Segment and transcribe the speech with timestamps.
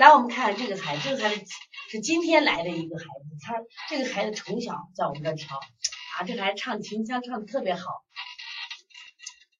[0.00, 1.44] 来，我们看看这个孩子，这个孩子
[1.90, 7.82] 是今天来的一个孩子，他这个孩子从小在我们这调啊，这孩子唱秦腔唱的特别好。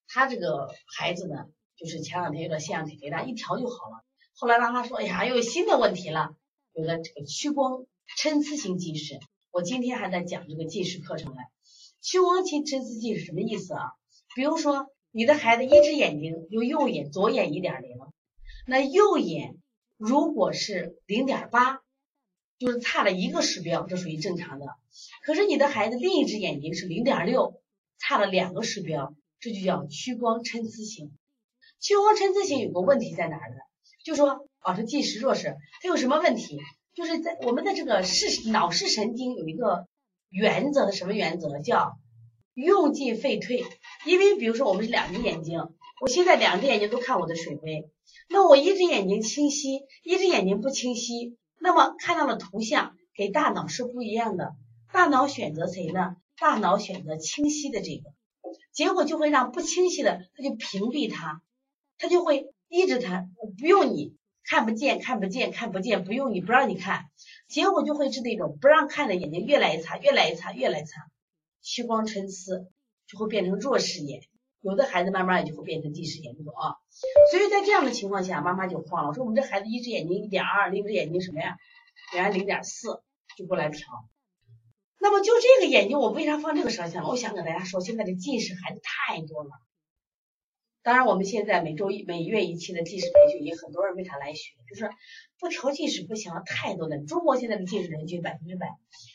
[0.09, 1.45] 他这个孩子呢，
[1.77, 4.03] 就是前两天有点腺样体肥大，一调就好了。
[4.33, 6.31] 后来让他说，哎呀，又有新的问题了，
[6.73, 7.85] 有了这个屈光
[8.17, 9.21] 参差型近视。
[9.51, 11.43] 我今天还在讲这个近视课程呢。
[12.01, 13.91] 屈光参参差近视什么意思啊？
[14.35, 17.91] 比如说你的孩子一只眼睛有右眼左眼一点零，
[18.67, 19.59] 那右眼
[20.01, 21.83] 如果是零点八，
[22.59, 24.65] 就是差了一个视标，这属于正常的。
[25.27, 27.61] 可是你的孩子另一只眼睛是零点六，
[27.99, 31.13] 差了两个视标，这就叫屈光参差型。
[31.81, 33.57] 屈光参差型有个问题在哪儿呢？
[34.03, 36.59] 就说啊，这近视弱视，它有什么问题？
[36.95, 39.87] 就是在我们的这个视脑视神经有一个
[40.31, 41.61] 原则的，什么原则？
[41.61, 41.99] 叫
[42.55, 43.63] 用进废退。
[44.07, 45.61] 因为比如说我们是两只眼睛，
[46.01, 47.91] 我现在两只眼睛都看我的水杯，
[48.29, 54.55] 那我一只眼睛清晰，一只眼睛不清晰，那么看到的图像给大脑是不一样的。
[54.93, 56.17] 大脑选择谁呢？
[56.39, 58.15] 大脑选择清晰的这个，
[58.73, 61.43] 结果就会让不清晰的，它就屏蔽它，
[61.99, 62.53] 它就会。
[62.73, 63.27] 抑制它，
[63.59, 67.07] 不用你看不见，看不见，看不见，不用你不让你看，
[67.49, 71.11] 结果就会是那种不让看的眼睛越来越差，越来越差，越来越差，
[71.63, 72.65] 屈光参差
[73.09, 74.21] 就会变成弱视眼，
[74.61, 76.77] 有的孩子慢慢也就会变成近视眼，这种啊。
[77.31, 81.57] 所以在这样的情况下，妈妈就慌了，说我们这孩子一只眼睛一点二，另一只眼睛什么呀？
[82.15, 83.03] 原来零点四，
[83.37, 83.87] 就过来调。
[84.99, 87.09] 那么就这个眼睛，我为啥放这个摄像？
[87.09, 89.51] 我想跟大家说，现在的近视孩子太多了。
[90.83, 94.55] 当然，我们现在每周一、每月一期的近视培训，也很多人为啥来学？
[94.69, 94.91] 就是
[95.39, 96.99] 不调近视不行，太多的。
[96.99, 98.67] 中国现在的近视人群百分之百，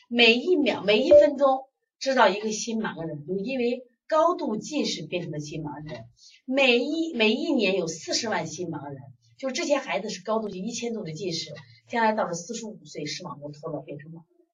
[0.08, 6.04] 每一秒、每一分钟知道一个新盲人，就因为高度近视变成了新盲人。
[6.44, 9.00] 每一每一年有四十万新盲人，
[9.36, 11.52] 就这些孩子是高度近一千度的近视，
[11.88, 14.46] 将来到了四十五岁视网膜脱落变成盲人，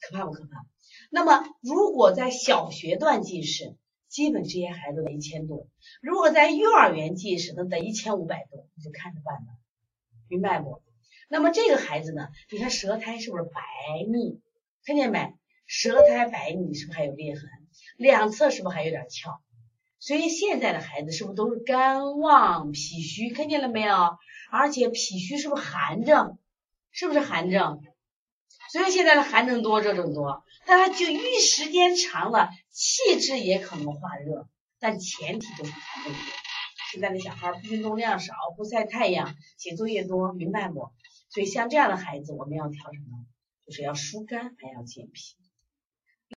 [0.00, 0.66] 可怕不可怕？
[1.10, 3.76] 那么如果在小学段近视，
[4.08, 5.68] 基本这些孩子得一千度，
[6.02, 9.52] 如果在幼儿园近视，那得一千五百度，你就看着办吧，
[10.28, 10.82] 明白不？
[11.28, 13.60] 那么这个孩子呢，你看舌苔是不是白
[14.10, 14.40] 腻？
[14.84, 15.32] 看见没？
[15.66, 17.48] 舌苔白腻是不是还有裂痕？
[17.96, 19.40] 两侧是不是还有点翘？
[19.98, 23.30] 所以现在的孩子是不是都是肝旺脾虚？
[23.30, 24.18] 看见了没有？
[24.50, 26.38] 而且脾虚是不是寒症？
[26.90, 27.80] 是不是寒症？
[28.72, 36.20] 所以现在的寒症多，热症多，但它就遇时间长了，气滞也可能化热，但前提都是寒症多。
[36.92, 40.90] 现在的小孩运动量少，不晒太阳，写作业多，明白不？
[41.30, 43.24] 所以像这样的孩子，我们要调什么？
[43.66, 45.36] 就是要疏肝，还要健脾。